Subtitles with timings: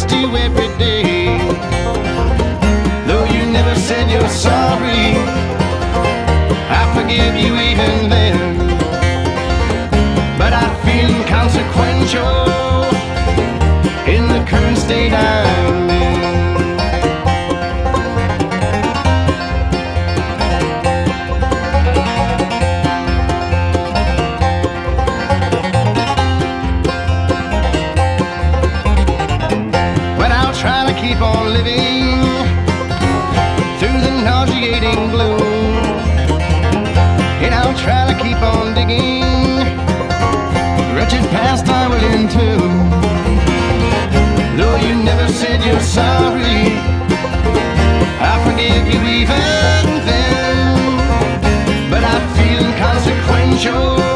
[0.00, 1.38] trust you every day.
[3.06, 5.16] Though you never said you're sorry,
[6.70, 8.58] I forgive you even then.
[10.38, 12.24] But I feel inconsequential
[14.06, 15.49] in the current state I'm.
[45.90, 46.78] sorry.
[48.22, 54.09] I forgive you even then, but I feel consequential.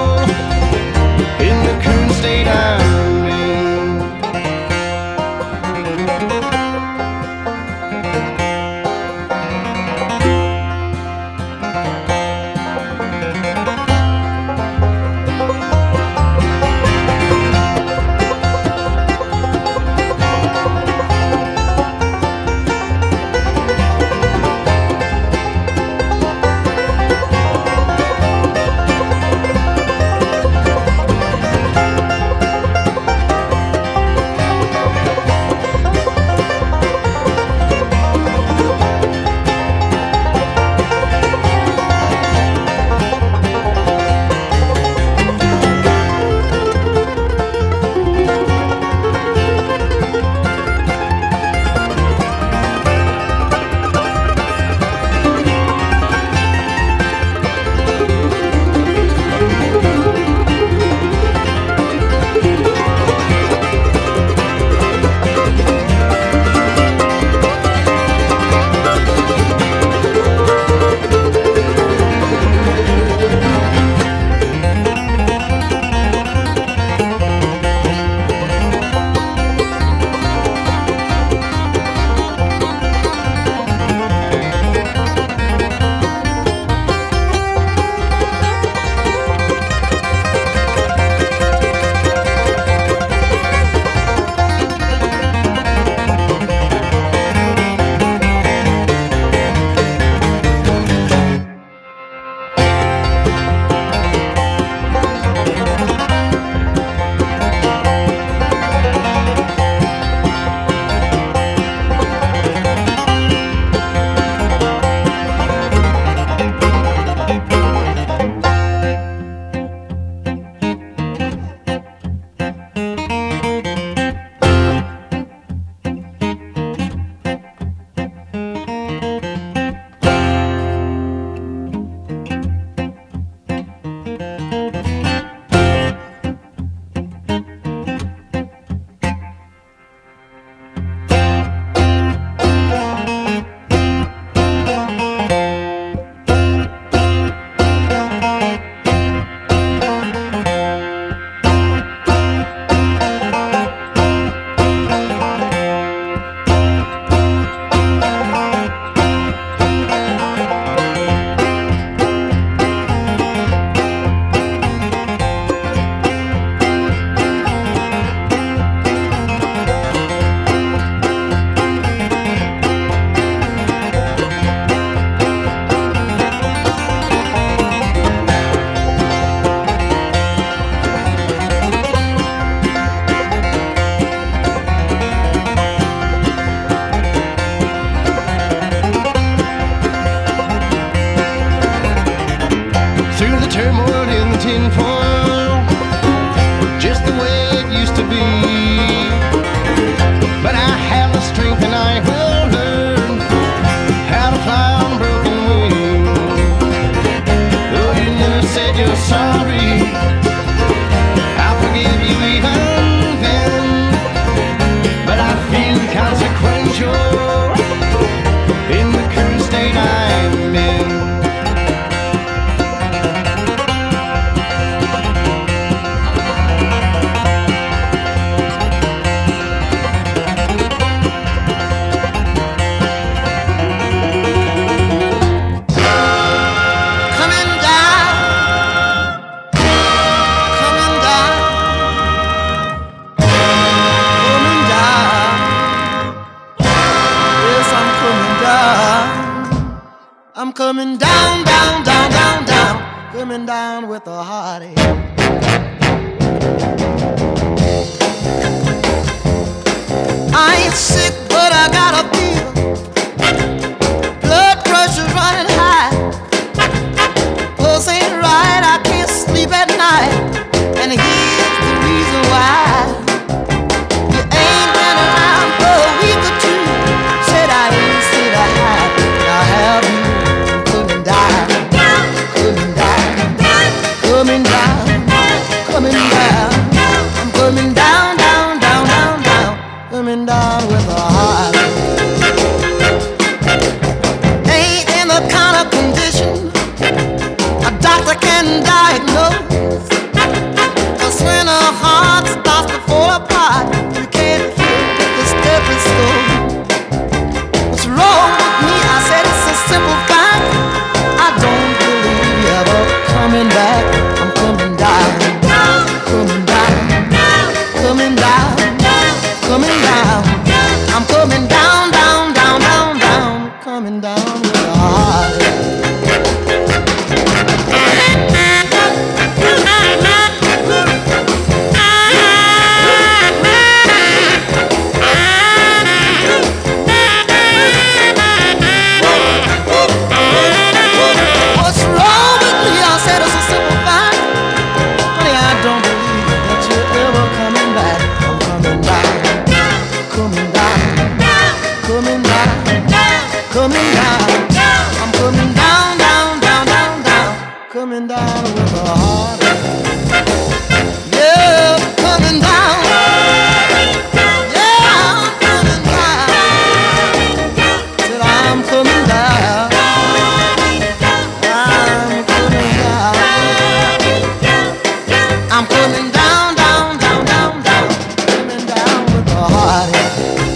[380.05, 380.54] Heartache.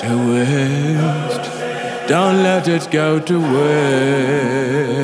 [0.00, 1.44] To waste.
[2.08, 4.96] Don't let it go to waste.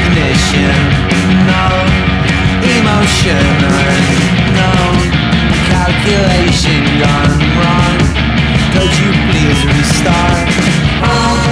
[0.00, 0.72] recognition,
[1.46, 1.66] no
[2.78, 3.44] emotion,
[4.56, 4.72] no
[5.68, 7.98] calculation gone wrong.
[8.72, 10.48] Could you please restart?
[11.02, 11.49] Oh.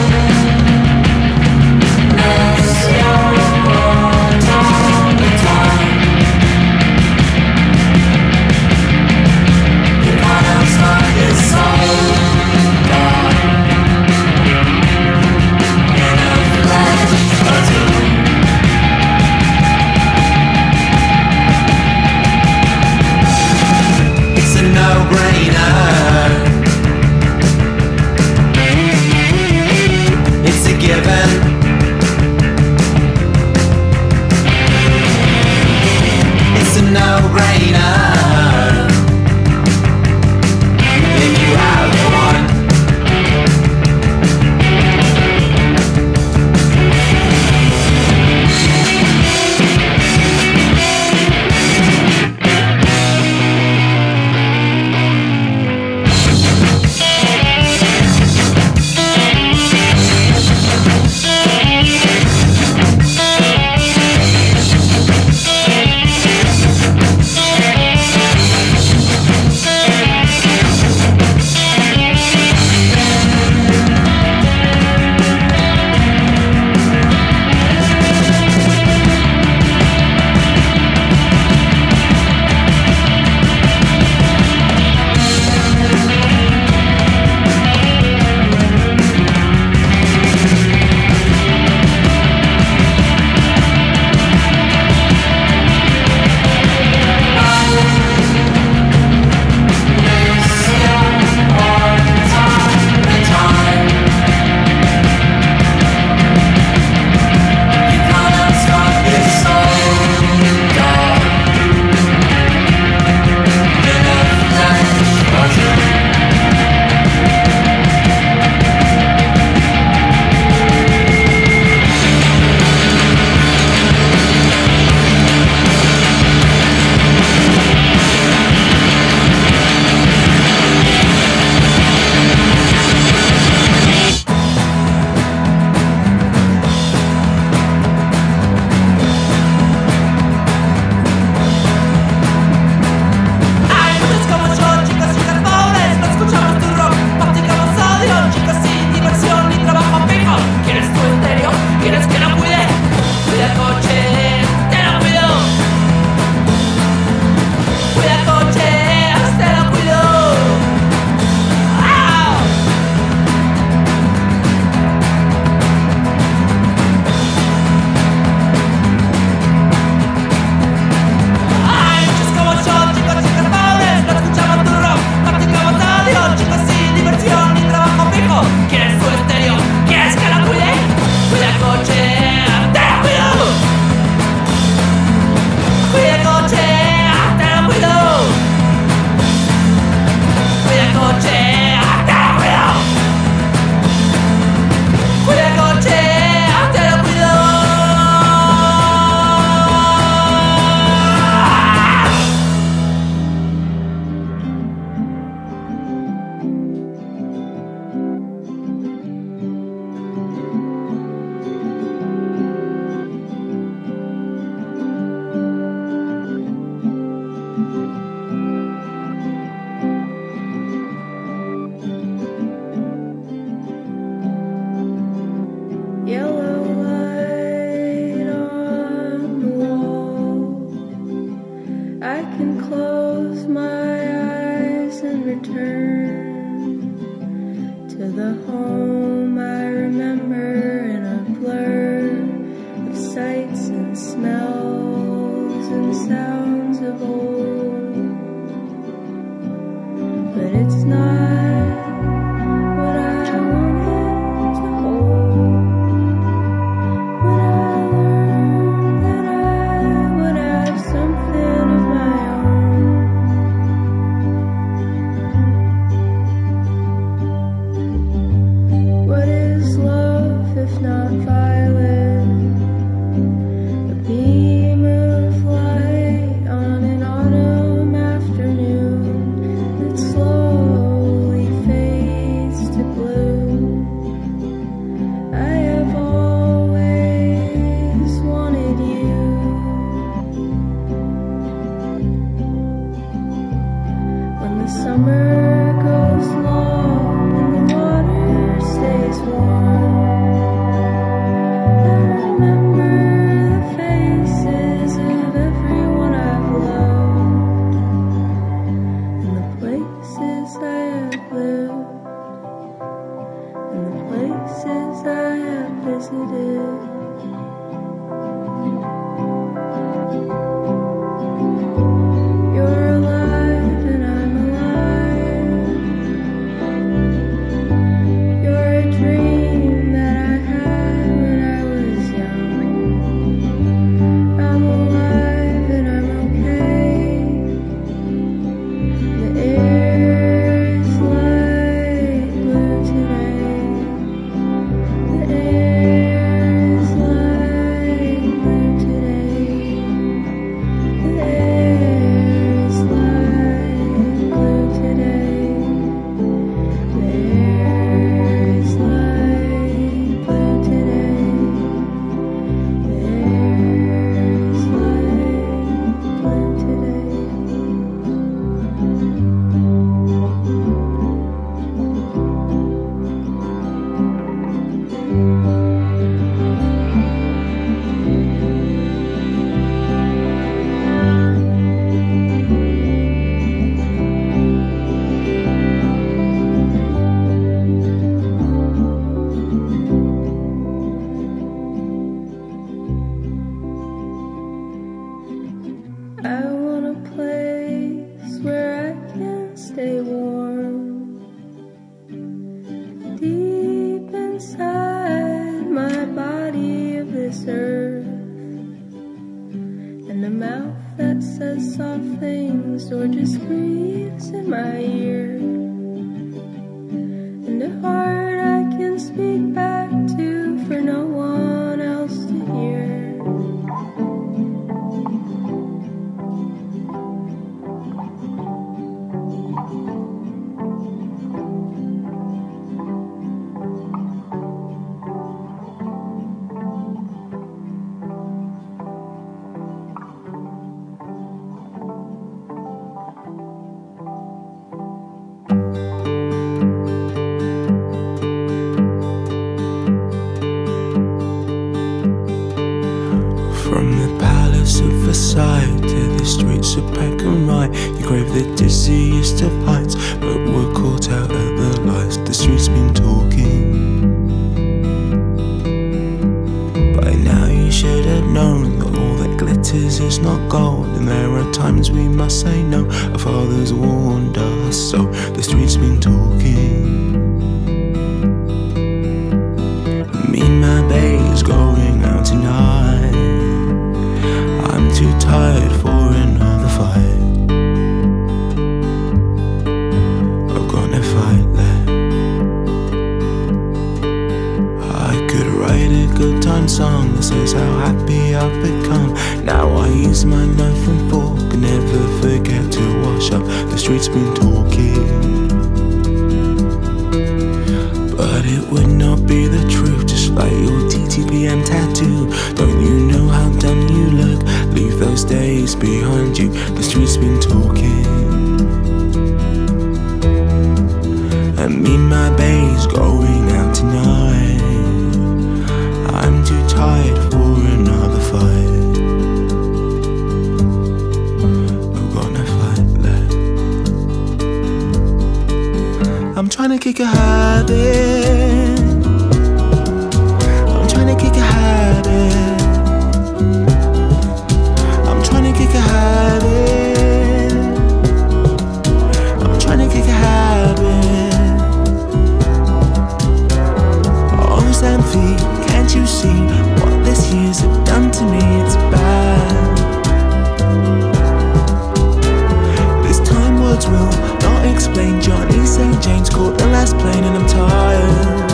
[563.79, 564.11] words will
[564.41, 565.21] not explain.
[565.21, 566.03] Johnny St.
[566.03, 568.51] James caught the last plane, and I'm tired.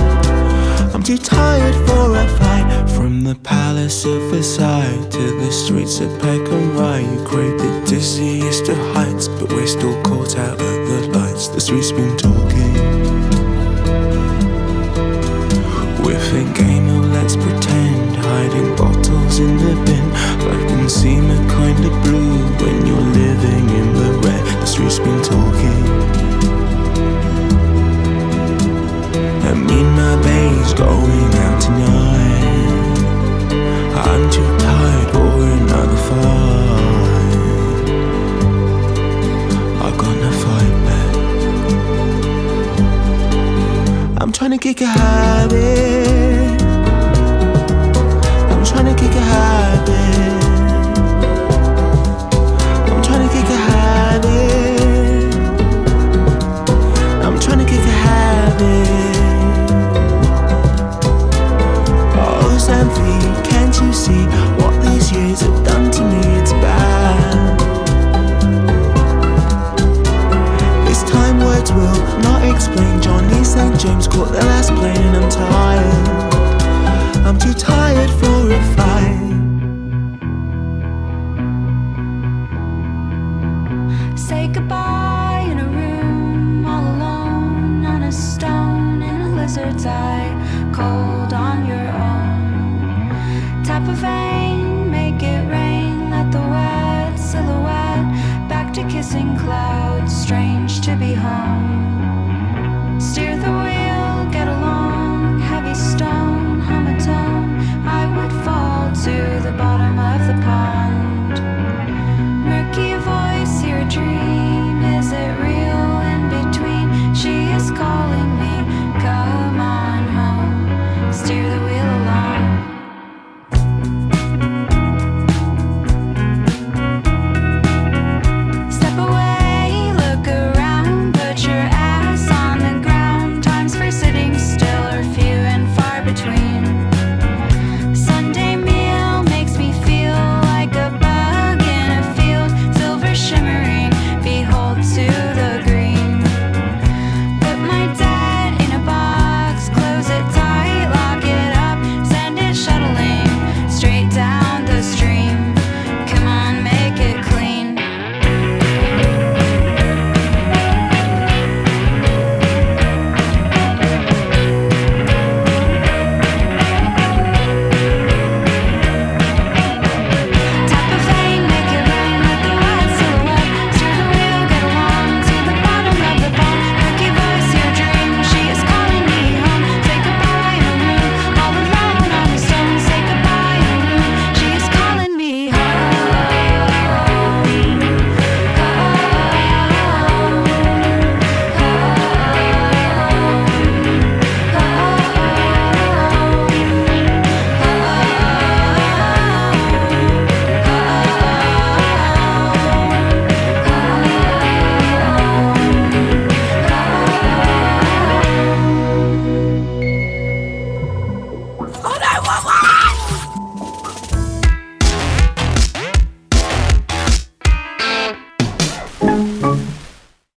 [0.95, 2.89] I'm too tired for a fight.
[2.91, 8.69] From the palace of Versailles to the streets of Peckham Rye, you crave the dizziest
[8.69, 11.49] of heights, but we're still caught out at the lights.
[11.49, 12.75] The streets been talking.
[16.05, 20.11] With a game of let's pretend, hiding bottles in the bin,
[20.47, 22.34] life can seem a kind of blue.